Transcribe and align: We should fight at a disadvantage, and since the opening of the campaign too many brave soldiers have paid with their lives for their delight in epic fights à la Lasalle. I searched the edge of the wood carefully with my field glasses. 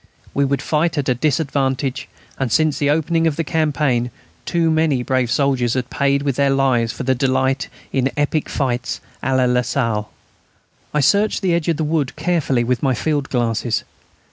We 0.33 0.47
should 0.47 0.63
fight 0.63 0.97
at 0.97 1.09
a 1.09 1.13
disadvantage, 1.13 2.09
and 2.39 2.51
since 2.51 2.79
the 2.79 2.89
opening 2.89 3.27
of 3.27 3.35
the 3.35 3.43
campaign 3.43 4.09
too 4.47 4.71
many 4.71 5.03
brave 5.03 5.29
soldiers 5.29 5.75
have 5.75 5.91
paid 5.91 6.23
with 6.23 6.37
their 6.37 6.49
lives 6.49 6.91
for 6.91 7.03
their 7.03 7.13
delight 7.13 7.67
in 7.93 8.09
epic 8.17 8.49
fights 8.49 8.99
à 9.21 9.37
la 9.37 9.45
Lasalle. 9.45 10.09
I 10.91 11.01
searched 11.01 11.43
the 11.43 11.53
edge 11.53 11.67
of 11.67 11.77
the 11.77 11.83
wood 11.83 12.15
carefully 12.15 12.63
with 12.63 12.81
my 12.81 12.95
field 12.95 13.29
glasses. 13.29 13.83